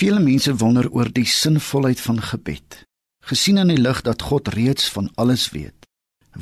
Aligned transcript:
Vele 0.00 0.20
mense 0.24 0.54
wonder 0.56 0.86
oor 0.96 1.10
die 1.12 1.26
sinvolheid 1.28 2.00
van 2.00 2.22
gebed. 2.24 2.76
Gesien 3.28 3.60
in 3.60 3.68
die 3.68 3.80
lig 3.80 3.98
dat 4.06 4.22
God 4.30 4.48
reeds 4.54 4.88
van 4.88 5.10
alles 5.20 5.50
weet. 5.52 5.88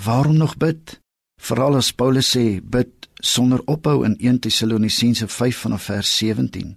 Waarom 0.04 0.36
nog 0.38 0.56
bid? 0.56 1.00
Veral 1.42 1.74
as 1.80 1.90
Paulus 1.90 2.28
sê 2.36 2.60
bid 2.62 3.08
sonder 3.14 3.64
ophou 3.66 4.04
in 4.06 4.14
1 4.18 4.38
Tessalonisense 4.46 5.26
5 5.28 5.62
vanaf 5.64 5.88
vers 5.90 6.12
17. 6.20 6.76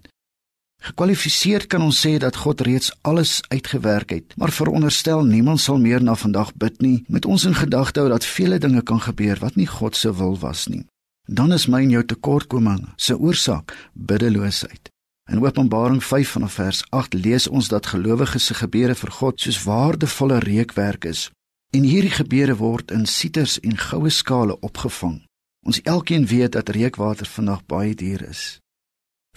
Gekwalifiseerd 0.81 1.67
kan 1.69 1.85
ons 1.85 1.99
sê 2.01 2.15
dat 2.17 2.39
God 2.41 2.63
reeds 2.65 2.89
alles 3.05 3.41
uitgewerk 3.53 4.09
het, 4.09 4.33
maar 4.35 4.49
veronderstel 4.51 5.21
niemand 5.23 5.61
sal 5.61 5.77
meer 5.77 6.01
na 6.01 6.15
vandag 6.17 6.55
bid 6.55 6.81
nie 6.81 7.03
met 7.07 7.29
ons 7.29 7.45
in 7.45 7.57
gedagte 7.59 8.01
hou 8.01 8.09
dat 8.09 8.25
vele 8.25 8.57
dinge 8.57 8.81
kan 8.81 9.03
gebeur 9.05 9.37
wat 9.43 9.55
nie 9.55 9.69
God 9.69 9.95
se 9.95 10.15
wil 10.17 10.33
was 10.39 10.65
nie. 10.65 10.87
Dan 11.29 11.53
is 11.53 11.67
my 11.69 11.83
en 11.85 11.93
jou 11.93 12.03
tekortkoming 12.05 12.87
se 12.97 13.13
oorsaak 13.13 13.77
biddeloosheid. 13.93 14.90
In 15.31 15.45
Openbaring 15.45 16.03
5 16.03 16.29
vanaf 16.29 16.53
vers 16.53 16.83
8 16.89 17.13
lees 17.13 17.47
ons 17.47 17.67
dat 17.67 17.85
gelowiges 17.85 18.45
se 18.45 18.53
gebede 18.53 18.95
vir 18.99 19.11
God 19.11 19.39
soos 19.39 19.63
waardevolle 19.63 20.39
reukwerk 20.43 21.05
is. 21.07 21.29
En 21.71 21.87
hierdie 21.87 22.11
gebede 22.11 22.57
word 22.59 22.91
in 22.91 23.05
siters 23.05 23.55
en 23.59 23.77
goue 23.77 24.11
skale 24.11 24.59
opgevang. 24.59 25.21
Ons 25.63 25.79
elkeen 25.81 26.27
weet 26.27 26.51
dat 26.51 26.69
reukwater 26.69 27.25
vandag 27.25 27.63
baie 27.65 27.95
duur 27.95 28.27
is. 28.27 28.59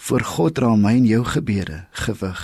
Voor 0.01 0.21
God 0.21 0.55
dra 0.55 0.75
my 0.75 0.97
en 0.99 1.07
jou 1.07 1.23
gebede 1.25 1.87
gewig. 1.91 2.43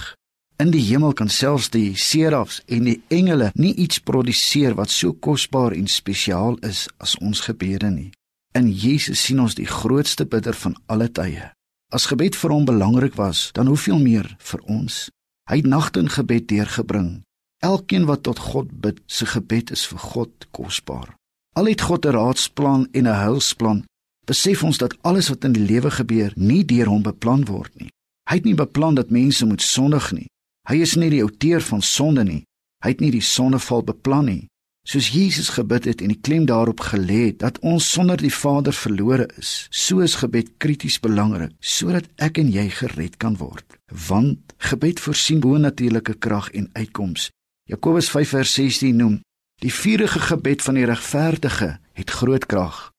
In 0.62 0.71
die 0.71 0.87
hemel 0.87 1.12
kan 1.12 1.29
selfs 1.29 1.73
die 1.74 1.96
serafs 1.98 2.62
en 2.66 2.87
die 2.87 3.01
engele 3.09 3.51
nie 3.55 3.74
iets 3.74 3.98
produseer 3.98 4.79
wat 4.79 4.95
so 4.95 5.12
kosbaar 5.12 5.74
en 5.74 5.91
spesiaal 5.91 6.60
is 6.62 6.87
as 7.02 7.19
ons 7.19 7.41
gebede 7.51 7.91
nie. 7.91 8.12
In 8.55 8.71
Jesus 8.71 9.24
sien 9.24 9.41
ons 9.43 9.59
die 9.59 9.66
grootste 9.66 10.27
bidder 10.27 10.55
van 10.55 10.79
alle 10.87 11.10
tye. 11.10 11.51
As 11.91 12.07
gebed 12.07 12.37
vir 12.39 12.53
hom 12.55 12.65
belangrik 12.65 13.17
was, 13.19 13.51
dan 13.53 13.67
hoeveel 13.67 13.99
meer 13.99 14.29
vir 14.39 14.61
ons. 14.71 15.09
Hy 15.51 15.57
het 15.59 15.67
nagte 15.67 15.99
in 15.99 16.09
gebed 16.09 16.47
deurgebring. 16.49 17.23
Elkeen 17.66 18.07
wat 18.07 18.23
tot 18.23 18.39
God 18.39 18.71
bid, 18.80 19.01
se 19.07 19.27
gebed 19.27 19.73
is 19.74 19.82
vir 19.91 19.99
God 19.99 20.47
kosbaar. 20.55 21.16
Al 21.59 21.66
het 21.66 21.82
God 21.82 22.07
'n 22.07 22.15
raadsplan 22.15 22.87
en 22.93 23.07
'n 23.07 23.21
heilsplan, 23.24 23.85
besef 24.27 24.63
ons 24.63 24.79
dat 24.79 24.95
alles 25.02 25.29
wat 25.29 25.45
in 25.45 25.52
die 25.52 25.66
lewe 25.66 25.91
gebeur 25.91 26.32
nie 26.37 26.65
deur 26.65 26.87
hom 26.87 27.02
beplan 27.02 27.45
word 27.45 27.74
nie. 27.74 27.91
Hy 28.30 28.35
het 28.37 28.45
nie 28.45 28.54
beplan 28.54 28.95
dat 28.95 29.10
mense 29.10 29.47
moet 29.47 29.63
sondig 29.63 30.13
nie. 30.13 30.29
Hy 30.69 30.77
is 30.77 30.95
nie 30.95 31.10
die 31.10 31.23
outeur 31.23 31.60
van 31.60 31.82
sonde 31.82 32.25
nie. 32.25 32.45
Hy 32.85 32.88
het 32.88 33.01
nie 33.01 33.10
die 33.10 33.25
sondeval 33.25 33.82
beplan 33.82 34.25
nie. 34.25 34.47
Soos 34.82 35.10
Jesus 35.12 35.48
gebid 35.52 35.84
het 35.84 36.00
en 36.00 36.09
die 36.09 36.20
klem 36.20 36.46
daarop 36.48 36.80
gelê 36.80 37.26
het 37.26 37.38
dat 37.38 37.59
ons 37.59 37.90
sonder 37.92 38.16
die 38.16 38.32
Vader 38.32 38.73
verlore 38.73 39.28
is, 39.36 39.66
so 39.70 40.00
is 40.00 40.16
gebed 40.23 40.56
krities 40.56 40.96
belangrik 41.00 41.52
sodat 41.60 42.09
ek 42.16 42.40
en 42.40 42.48
jy 42.48 42.68
gered 42.73 43.18
kan 43.20 43.36
word. 43.36 43.76
Want 44.08 44.54
gebed 44.70 45.01
voorsien 45.01 45.40
bo-natuurlike 45.40 46.16
krag 46.18 46.48
en 46.56 46.70
uitkoms. 46.73 47.28
Jakobus 47.68 48.08
5:16 48.10 48.96
noem: 48.96 49.20
"Die 49.60 49.74
vurige 49.74 50.18
gebed 50.18 50.62
van 50.62 50.74
die 50.74 50.84
regverdige 50.84 51.78
het 51.92 52.10
groot 52.10 52.46
krag." 52.46 52.90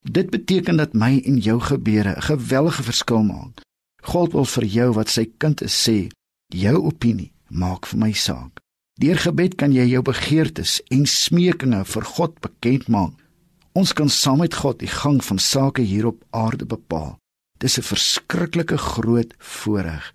Dit 0.00 0.30
beteken 0.30 0.76
dat 0.76 0.94
my 0.94 1.20
en 1.24 1.38
jou 1.38 1.60
gebede 1.60 2.14
'n 2.16 2.22
gewellige 2.22 2.82
verskil 2.82 3.22
maak. 3.22 3.60
God 4.02 4.32
wil 4.32 4.44
vir 4.44 4.64
jou 4.64 4.92
wat 4.92 5.08
sy 5.08 5.30
kind 5.38 5.62
is 5.62 5.88
sê, 5.88 6.08
jou 6.46 6.76
opinie 6.84 7.32
maak 7.48 7.86
vir 7.86 7.98
my 7.98 8.12
saak. 8.12 8.60
Deur 8.98 9.18
gebed 9.22 9.54
kan 9.54 9.70
jy 9.70 9.84
jou 9.92 10.02
begeertes 10.02 10.80
en 10.90 11.04
smeekinge 11.06 11.84
vir 11.86 12.06
God 12.16 12.40
bekend 12.42 12.88
maak. 12.90 13.14
Ons 13.78 13.92
kan 13.94 14.10
saam 14.10 14.40
met 14.42 14.56
God 14.58 14.80
die 14.82 14.90
gang 14.90 15.20
van 15.22 15.38
sake 15.38 15.84
hier 15.86 16.08
op 16.10 16.24
aarde 16.34 16.66
bepaal. 16.66 17.14
Dis 17.62 17.78
'n 17.78 17.86
verskriklike 17.86 18.78
groot 18.78 19.34
voorreg. 19.38 20.14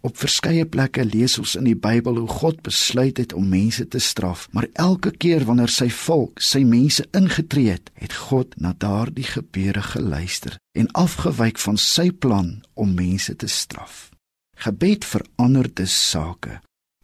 Op 0.00 0.16
verskeie 0.16 0.64
plekke 0.64 1.04
lees 1.04 1.38
ons 1.38 1.56
in 1.56 1.64
die 1.64 1.76
Bybel 1.76 2.16
hoe 2.16 2.28
God 2.28 2.62
besluit 2.62 3.16
het 3.16 3.32
om 3.32 3.48
mense 3.48 3.88
te 3.88 3.98
straf, 3.98 4.48
maar 4.52 4.68
elke 4.72 5.10
keer 5.10 5.44
wanneer 5.44 5.68
sy 5.68 5.90
volk, 5.90 6.40
sy 6.40 6.62
mense 6.64 7.04
ingetree 7.12 7.70
het, 7.70 7.90
het 7.94 8.12
God 8.12 8.56
na 8.56 8.74
daardie 8.78 9.24
gebeure 9.24 9.82
geluister 9.82 10.56
en 10.72 10.92
afgewyk 10.92 11.58
van 11.58 11.76
sy 11.76 12.10
plan 12.10 12.62
om 12.74 12.94
mense 12.94 13.36
te 13.36 13.46
straf. 13.46 14.10
Gebed 14.56 15.04
verander 15.04 15.74
dus 15.74 16.10
sake. 16.10 16.60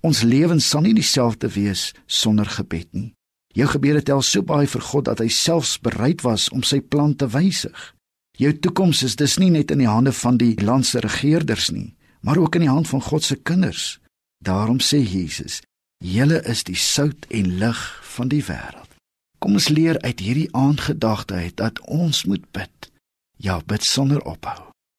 Ons 0.07 0.23
lewens 0.23 0.69
sal 0.71 0.85
nie 0.85 0.95
dieselfde 0.95 1.49
wees 1.51 1.91
sonder 2.07 2.47
gebed 2.47 2.87
nie. 2.95 3.11
Jou 3.59 3.67
gebede 3.73 4.05
tel 4.07 4.21
so 4.23 4.45
baie 4.47 4.69
vir 4.71 4.85
God 4.85 5.09
dat 5.09 5.23
hy 5.23 5.27
selfs 5.33 5.79
bereid 5.83 6.23
was 6.23 6.47
om 6.55 6.63
sy 6.63 6.79
plan 6.79 7.17
te 7.19 7.27
wysig. 7.33 7.79
Jou 8.39 8.53
toekoms 8.53 9.01
is 9.03 9.17
dus 9.19 9.39
nie 9.43 9.51
net 9.51 9.73
in 9.75 9.81
die 9.83 9.91
hande 9.91 10.13
van 10.13 10.39
die 10.39 10.53
land 10.61 10.87
se 10.87 11.01
regerders 11.03 11.71
nie, 11.73 11.97
maar 12.21 12.39
ook 12.39 12.59
in 12.59 12.67
die 12.67 12.71
hand 12.71 12.87
van 12.93 13.03
God 13.03 13.25
se 13.25 13.39
kinders. 13.41 13.99
Daarom 14.45 14.79
sê 14.79 15.01
Jesus: 15.01 15.63
"Julle 16.05 16.43
is 16.45 16.63
die 16.65 16.77
sout 16.77 17.27
en 17.31 17.59
lig 17.59 17.81
van 18.15 18.29
die 18.29 18.45
wêreld." 18.45 18.93
Kom 19.41 19.59
ons 19.59 19.69
leer 19.69 19.99
uit 20.01 20.21
hierdie 20.21 20.53
aandgedagte 20.53 21.35
uit 21.35 21.57
dat 21.57 21.81
ons 21.81 22.25
moet 22.25 22.45
bid. 22.53 22.93
Ja, 23.37 23.61
bid 23.67 23.85
sonder 23.85 24.23
ophou. 24.23 24.76